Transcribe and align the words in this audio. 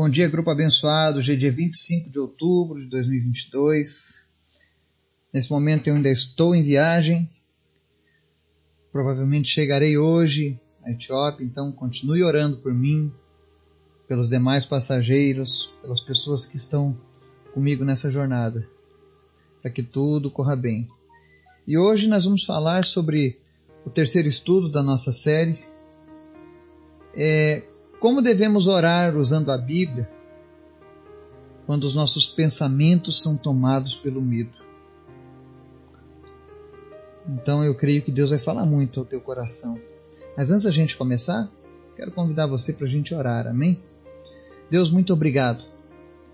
Bom 0.00 0.08
dia, 0.08 0.30
grupo 0.30 0.48
abençoado. 0.48 1.18
Hoje 1.18 1.34
é 1.34 1.36
dia 1.36 1.52
25 1.52 2.08
de 2.08 2.18
outubro 2.18 2.80
de 2.80 2.86
2022. 2.86 4.24
Nesse 5.30 5.50
momento 5.50 5.88
eu 5.88 5.94
ainda 5.94 6.08
estou 6.08 6.54
em 6.54 6.62
viagem. 6.62 7.28
Provavelmente 8.90 9.50
chegarei 9.50 9.98
hoje 9.98 10.58
na 10.80 10.92
Etiópia, 10.92 11.44
então 11.44 11.70
continue 11.70 12.22
orando 12.22 12.56
por 12.56 12.72
mim, 12.72 13.12
pelos 14.08 14.30
demais 14.30 14.64
passageiros, 14.64 15.70
pelas 15.82 16.00
pessoas 16.00 16.46
que 16.46 16.56
estão 16.56 16.98
comigo 17.52 17.84
nessa 17.84 18.10
jornada, 18.10 18.66
para 19.60 19.70
que 19.70 19.82
tudo 19.82 20.30
corra 20.30 20.56
bem. 20.56 20.88
E 21.66 21.76
hoje 21.76 22.08
nós 22.08 22.24
vamos 22.24 22.44
falar 22.44 22.86
sobre 22.86 23.38
o 23.84 23.90
terceiro 23.90 24.28
estudo 24.28 24.70
da 24.70 24.82
nossa 24.82 25.12
série. 25.12 25.62
É, 27.14 27.64
como 28.00 28.22
devemos 28.22 28.66
orar 28.66 29.14
usando 29.14 29.52
a 29.52 29.58
Bíblia 29.58 30.10
quando 31.66 31.84
os 31.84 31.94
nossos 31.94 32.26
pensamentos 32.26 33.20
são 33.20 33.36
tomados 33.36 33.94
pelo 33.94 34.22
medo? 34.22 34.58
Então 37.28 37.62
eu 37.62 37.74
creio 37.74 38.00
que 38.00 38.10
Deus 38.10 38.30
vai 38.30 38.38
falar 38.38 38.64
muito 38.64 38.98
ao 38.98 39.06
teu 39.06 39.20
coração. 39.20 39.78
Mas 40.34 40.50
antes 40.50 40.64
da 40.64 40.72
gente 40.72 40.96
começar, 40.96 41.50
quero 41.94 42.10
convidar 42.10 42.46
você 42.46 42.72
para 42.72 42.86
a 42.86 42.90
gente 42.90 43.14
orar, 43.14 43.46
amém? 43.46 43.80
Deus, 44.70 44.90
muito 44.90 45.12
obrigado 45.12 45.62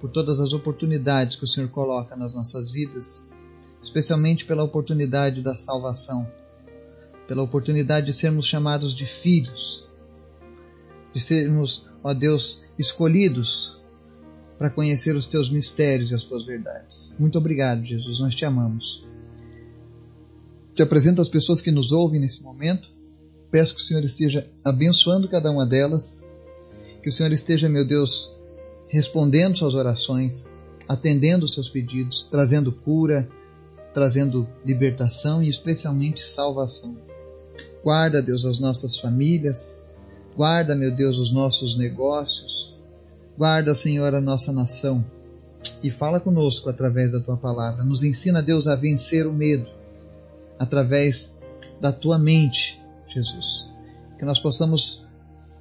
por 0.00 0.10
todas 0.10 0.40
as 0.40 0.52
oportunidades 0.52 1.36
que 1.36 1.44
o 1.44 1.46
Senhor 1.46 1.70
coloca 1.70 2.16
nas 2.16 2.34
nossas 2.34 2.72
vidas, 2.72 3.30
especialmente 3.80 4.44
pela 4.44 4.64
oportunidade 4.64 5.40
da 5.40 5.56
salvação, 5.56 6.28
pela 7.28 7.44
oportunidade 7.44 8.06
de 8.06 8.12
sermos 8.12 8.46
chamados 8.46 8.92
de 8.94 9.06
filhos, 9.06 9.88
de 11.14 11.20
sermos, 11.20 11.86
ó 12.02 12.12
Deus, 12.14 12.62
escolhidos 12.78 13.80
para 14.58 14.70
conhecer 14.70 15.16
os 15.16 15.26
teus 15.26 15.50
mistérios 15.50 16.10
e 16.10 16.14
as 16.14 16.24
tuas 16.24 16.44
verdades. 16.44 17.12
Muito 17.18 17.36
obrigado, 17.36 17.84
Jesus, 17.84 18.20
nós 18.20 18.34
te 18.34 18.44
amamos. 18.44 19.04
Te 20.72 20.82
apresento 20.82 21.20
as 21.20 21.28
pessoas 21.28 21.60
que 21.60 21.70
nos 21.70 21.92
ouvem 21.92 22.20
nesse 22.20 22.42
momento. 22.42 22.88
Peço 23.50 23.74
que 23.74 23.80
o 23.80 23.84
Senhor 23.84 24.04
esteja 24.04 24.48
abençoando 24.64 25.28
cada 25.28 25.50
uma 25.50 25.66
delas, 25.66 26.24
que 27.02 27.08
o 27.08 27.12
Senhor 27.12 27.32
esteja, 27.32 27.68
meu 27.68 27.86
Deus, 27.86 28.34
respondendo 28.88 29.56
suas 29.56 29.74
orações, 29.74 30.56
atendendo 30.88 31.44
os 31.44 31.54
seus 31.54 31.68
pedidos, 31.68 32.24
trazendo 32.30 32.72
cura, 32.72 33.28
trazendo 33.92 34.48
libertação 34.64 35.42
e 35.42 35.48
especialmente 35.48 36.22
salvação. 36.22 36.96
Guarda, 37.82 38.22
Deus, 38.22 38.44
as 38.44 38.58
nossas 38.58 38.96
famílias, 38.98 39.81
guarda, 40.36 40.74
meu 40.74 40.90
Deus, 40.90 41.18
os 41.18 41.32
nossos 41.32 41.76
negócios, 41.76 42.78
guarda, 43.36 43.74
Senhor, 43.74 44.14
a 44.14 44.20
nossa 44.20 44.52
nação 44.52 45.04
e 45.82 45.90
fala 45.90 46.20
conosco 46.20 46.70
através 46.70 47.12
da 47.12 47.20
tua 47.20 47.36
palavra. 47.36 47.84
Nos 47.84 48.02
ensina, 48.02 48.42
Deus, 48.42 48.66
a 48.66 48.74
vencer 48.74 49.26
o 49.26 49.32
medo 49.32 49.68
através 50.58 51.36
da 51.80 51.92
tua 51.92 52.18
mente, 52.18 52.80
Jesus. 53.08 53.70
Que 54.18 54.24
nós 54.24 54.38
possamos 54.38 55.04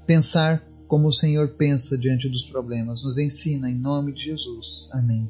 pensar 0.05 0.63
como 0.87 1.07
o 1.07 1.13
Senhor 1.13 1.49
pensa 1.49 1.97
diante 1.97 2.29
dos 2.29 2.45
problemas. 2.45 3.03
Nos 3.03 3.17
ensina 3.17 3.69
em 3.69 3.75
nome 3.75 4.11
de 4.11 4.25
Jesus. 4.25 4.89
Amém. 4.91 5.29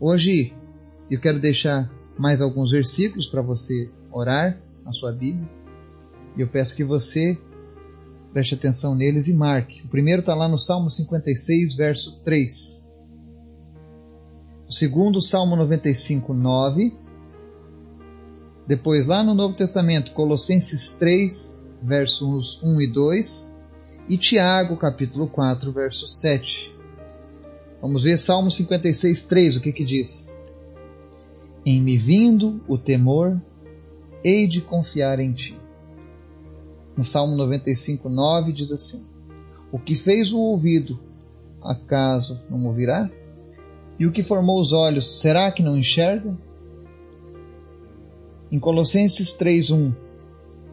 Hoje 0.00 0.52
eu 1.10 1.20
quero 1.20 1.38
deixar 1.38 1.90
mais 2.18 2.40
alguns 2.40 2.72
versículos 2.72 3.26
para 3.26 3.42
você 3.42 3.90
orar 4.10 4.60
na 4.84 4.92
sua 4.92 5.12
Bíblia. 5.12 5.48
E 6.36 6.40
eu 6.40 6.48
peço 6.48 6.74
que 6.74 6.84
você 6.84 7.38
preste 8.32 8.54
atenção 8.54 8.94
neles 8.94 9.28
e 9.28 9.34
marque. 9.34 9.82
O 9.82 9.88
primeiro 9.88 10.20
está 10.20 10.34
lá 10.34 10.48
no 10.48 10.58
Salmo 10.58 10.90
56, 10.90 11.74
verso 11.74 12.20
3. 12.20 12.90
O 14.68 14.72
segundo, 14.72 15.20
Salmo 15.20 15.56
95, 15.56 16.32
9 16.32 16.98
depois, 18.70 19.08
lá 19.08 19.24
no 19.24 19.34
Novo 19.34 19.52
Testamento, 19.52 20.12
Colossenses 20.12 20.92
3, 20.92 21.60
versos 21.82 22.62
1 22.62 22.80
e 22.82 22.86
2, 22.86 23.56
e 24.08 24.16
Tiago, 24.16 24.76
capítulo 24.76 25.26
4, 25.26 25.72
verso 25.72 26.06
7. 26.06 26.72
Vamos 27.82 28.04
ver 28.04 28.16
Salmo 28.16 28.48
56, 28.48 29.22
3, 29.22 29.56
o 29.56 29.60
que 29.60 29.72
que 29.72 29.84
diz? 29.84 30.32
Em 31.66 31.80
me 31.80 31.96
vindo 31.96 32.62
o 32.68 32.78
temor, 32.78 33.42
hei 34.22 34.46
de 34.46 34.60
confiar 34.60 35.18
em 35.18 35.32
ti. 35.32 35.59
No 36.96 37.04
Salmo 37.04 37.36
95, 37.36 38.08
9 38.08 38.52
diz 38.52 38.72
assim: 38.72 39.06
O 39.72 39.78
que 39.78 39.94
fez 39.94 40.32
o 40.32 40.38
ouvido, 40.38 40.98
acaso 41.62 42.40
não 42.50 42.66
ouvirá? 42.66 43.10
E 43.98 44.06
o 44.06 44.12
que 44.12 44.22
formou 44.22 44.60
os 44.60 44.72
olhos, 44.72 45.20
será 45.20 45.50
que 45.50 45.62
não 45.62 45.76
enxerga? 45.76 46.36
Em 48.50 48.58
Colossenses 48.58 49.36
3:1 49.36 49.94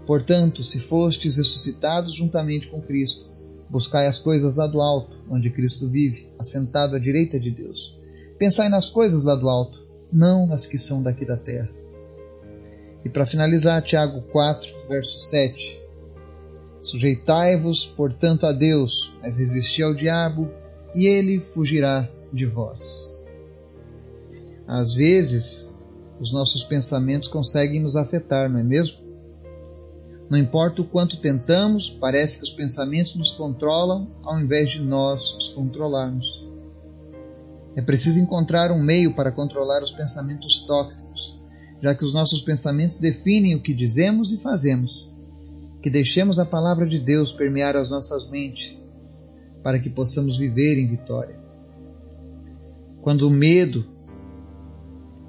Portanto, 0.07 0.63
se 0.63 0.79
fostes 0.79 1.35
ressuscitados 1.35 2.13
juntamente 2.13 2.67
com 2.67 2.81
Cristo, 2.81 3.29
buscai 3.69 4.07
as 4.07 4.17
coisas 4.17 4.56
lá 4.56 4.66
do 4.66 4.79
alto, 4.79 5.17
onde 5.29 5.50
Cristo 5.50 5.88
vive, 5.89 6.31
assentado 6.39 6.95
à 6.95 7.00
direita 7.00 7.38
de 7.38 7.51
Deus. 7.51 8.00
Pensai 8.38 8.69
nas 8.69 8.89
coisas 8.89 9.23
lá 9.23 9.35
do 9.35 9.50
alto, 9.50 9.85
não 10.11 10.47
nas 10.47 10.66
que 10.66 10.77
são 10.77 11.03
daqui 11.03 11.25
da 11.25 11.35
terra. 11.35 11.69
E 13.03 13.09
para 13.09 13.25
finalizar, 13.25 13.81
Tiago 13.81 14.22
4, 14.31 14.88
verso 14.88 15.19
7. 15.19 15.86
Sujeitai-vos, 16.87 17.85
portanto, 17.85 18.45
a 18.45 18.53
Deus, 18.53 19.13
mas 19.21 19.35
resisti 19.35 19.83
ao 19.83 19.93
diabo, 19.93 20.49
e 20.95 21.05
ele 21.05 21.37
fugirá 21.37 22.07
de 22.31 22.45
vós. 22.45 23.21
Às 24.65 24.93
vezes, 24.93 25.75
os 26.17 26.31
nossos 26.31 26.63
pensamentos 26.63 27.27
conseguem 27.27 27.83
nos 27.83 27.97
afetar, 27.97 28.49
não 28.49 28.59
é 28.59 28.63
mesmo? 28.63 28.99
Não 30.29 30.37
importa 30.37 30.81
o 30.81 30.85
quanto 30.85 31.19
tentamos, 31.19 31.89
parece 31.89 32.37
que 32.37 32.45
os 32.45 32.51
pensamentos 32.51 33.15
nos 33.15 33.31
controlam 33.31 34.09
ao 34.23 34.39
invés 34.39 34.71
de 34.71 34.81
nós 34.81 35.33
os 35.33 35.49
controlarmos. 35.49 36.47
É 37.75 37.81
preciso 37.81 38.17
encontrar 38.21 38.71
um 38.71 38.81
meio 38.81 39.13
para 39.13 39.31
controlar 39.31 39.83
os 39.83 39.91
pensamentos 39.91 40.65
tóxicos, 40.65 41.37
já 41.83 41.93
que 41.93 42.05
os 42.05 42.13
nossos 42.13 42.41
pensamentos 42.41 42.97
definem 42.97 43.55
o 43.55 43.61
que 43.61 43.73
dizemos 43.73 44.31
e 44.31 44.37
fazemos. 44.37 45.16
Que 45.87 45.91
deixemos 45.91 46.37
a 46.37 46.45
palavra 46.45 46.85
de 46.85 46.99
Deus 46.99 47.31
permear 47.31 47.77
as 47.77 47.91
nossas 47.91 48.29
mentes, 48.29 48.77
para 49.63 49.79
que 49.79 49.89
possamos 49.89 50.37
viver 50.37 50.77
em 50.77 50.85
vitória. 50.85 51.39
Quando 53.01 53.25
o 53.25 53.31
medo 53.31 53.85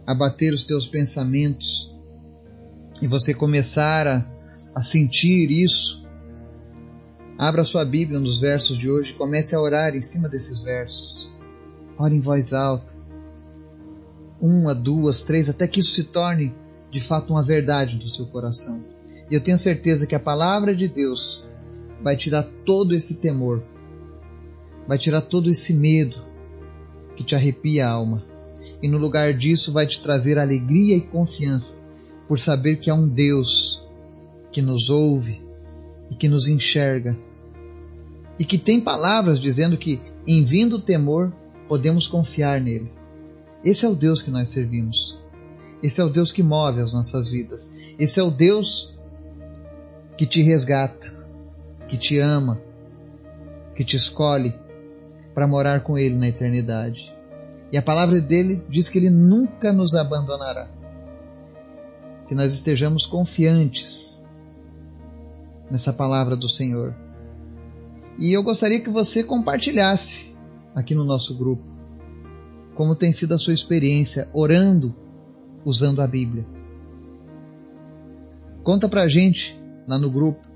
abater 0.05 0.53
os 0.53 0.65
teus 0.65 0.89
pensamentos 0.89 1.97
e 3.01 3.07
você 3.07 3.33
começar 3.33 4.05
a, 4.09 4.29
a 4.75 4.83
sentir 4.83 5.49
isso, 5.49 6.05
abra 7.39 7.63
sua 7.63 7.85
Bíblia 7.85 8.19
nos 8.19 8.41
versos 8.41 8.77
de 8.77 8.91
hoje 8.91 9.13
e 9.13 9.17
comece 9.17 9.55
a 9.55 9.61
orar 9.61 9.95
em 9.95 10.03
cima 10.03 10.29
desses 10.29 10.61
versos. 10.61 11.33
Ore 11.97 12.17
em 12.17 12.21
voz 12.21 12.53
alta. 12.53 12.93
Uma, 14.41 14.75
duas, 14.75 15.23
três, 15.23 15.49
até 15.49 15.69
que 15.69 15.79
isso 15.79 15.93
se 15.93 16.03
torne 16.03 16.53
de 16.91 17.01
fato 17.01 17.33
uma 17.33 17.45
verdade 17.45 17.97
do 17.97 18.09
seu 18.09 18.27
coração. 18.27 18.98
E 19.31 19.35
eu 19.35 19.41
tenho 19.41 19.59
certeza 19.59 20.07
que 20.07 20.15
a 20.15 20.21
palavra 20.21 20.75
de 20.75 20.89
Deus 20.89 21.45
vai 22.03 22.17
tirar 22.17 22.45
todo 22.65 22.95
esse 22.95 23.21
temor, 23.21 23.63
vai 24.87 24.97
tirar 24.99 25.21
todo 25.21 25.51
esse 25.51 25.75
medo 25.75 26.25
que 27.17 27.25
te 27.25 27.35
arrepia 27.35 27.87
a 27.87 27.91
alma 27.91 28.25
e 28.83 28.89
no 28.89 28.99
lugar 28.99 29.35
disso 29.35 29.73
vai 29.73 29.87
te 29.87 30.01
trazer 30.01 30.39
alegria 30.39 30.97
e 30.97 31.01
confiança 31.01 31.77
por 32.27 32.39
saber 32.39 32.79
que 32.79 32.91
há 32.91 32.95
um 32.95 33.09
Deus 33.09 33.85
que 34.51 34.63
nos 34.63 34.89
ouve 34.89 35.43
e 36.11 36.15
que 36.15 36.29
nos 36.29 36.47
enxerga 36.47 37.17
e 38.39 38.45
que 38.45 38.57
tem 38.57 38.81
palavras 38.81 39.41
dizendo 39.41 39.77
que 39.77 40.01
em 40.27 40.45
vindo 40.45 40.77
o 40.77 40.83
temor 40.83 41.33
podemos 41.67 42.07
confiar 42.07 42.61
nele. 42.61 42.91
Esse 43.65 43.85
é 43.85 43.89
o 43.89 43.95
Deus 43.95 44.23
que 44.23 44.31
nós 44.31 44.51
servimos. 44.51 45.19
Esse 45.83 46.01
é 46.01 46.05
o 46.05 46.09
Deus 46.09 46.33
que 46.33 46.43
move 46.43 46.81
as 46.81 46.93
nossas 46.93 47.31
vidas. 47.31 47.73
Esse 47.99 48.21
é 48.21 48.23
o 48.23 48.31
Deus 48.31 48.98
que 50.19 50.27
te 50.27 50.43
resgata, 50.43 51.07
que 51.87 51.97
te 51.97 52.19
ama, 52.19 52.61
que 53.75 53.85
te 53.85 53.97
escolhe 53.97 54.53
para 55.33 55.47
morar 55.47 55.81
com 55.83 55.97
Ele 55.97 56.17
na 56.17 56.29
eternidade. 56.29 57.15
E 57.71 57.79
a 57.79 57.83
palavra 57.83 58.21
dele 58.21 58.65
diz 58.69 58.89
que 58.89 58.99
ele 58.99 59.11
nunca 59.11 59.73
nos 59.73 59.95
abandonará. 59.95 60.69
Que 62.27 62.35
nós 62.35 62.53
estejamos 62.53 63.07
confiantes 63.07 64.25
nessa 65.71 65.93
palavra 65.93 66.35
do 66.35 66.49
Senhor. 66.49 66.95
E 68.19 68.33
eu 68.33 68.43
gostaria 68.43 68.81
que 68.81 68.91
você 68.91 69.23
compartilhasse 69.23 70.35
aqui 70.75 70.95
no 70.95 71.05
nosso 71.05 71.35
grupo 71.37 71.63
como 72.75 72.95
tem 72.95 73.13
sido 73.13 73.35
a 73.35 73.39
sua 73.39 73.55
experiência 73.55 74.29
orando 74.33 74.95
usando 75.65 76.01
a 76.01 76.07
Bíblia. 76.07 76.47
Conta 78.63 78.89
pra 78.89 79.09
gente 79.09 79.58
lá 79.89 79.99
no 79.99 80.11
grupo 80.11 80.47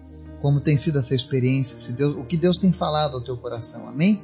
como 0.42 0.60
tem 0.60 0.76
sido 0.76 0.98
essa 0.98 1.14
experiência, 1.14 1.78
se 1.78 1.92
Deus, 1.92 2.16
o 2.16 2.24
que 2.24 2.36
Deus 2.36 2.58
tem 2.58 2.72
falado 2.72 3.14
ao 3.14 3.22
teu 3.22 3.36
coração. 3.36 3.88
Amém? 3.88 4.20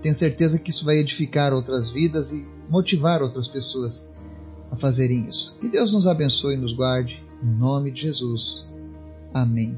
Tenho 0.00 0.14
certeza 0.14 0.60
que 0.60 0.70
isso 0.70 0.84
vai 0.84 0.98
edificar 0.98 1.52
outras 1.52 1.92
vidas 1.92 2.32
e 2.32 2.46
motivar 2.70 3.20
outras 3.20 3.48
pessoas 3.48 4.14
a 4.70 4.76
fazerem 4.76 5.26
isso. 5.26 5.58
Que 5.60 5.68
Deus 5.68 5.92
nos 5.92 6.06
abençoe 6.06 6.54
e 6.54 6.56
nos 6.56 6.72
guarde. 6.72 7.20
Em 7.42 7.58
nome 7.58 7.90
de 7.90 8.02
Jesus. 8.02 8.68
Amém. 9.32 9.76